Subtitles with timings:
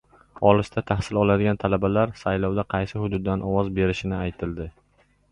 [0.51, 4.67] Olisda tahsil oladigan talabalar saylovda qaysi hududdan ovoz berishi aytildi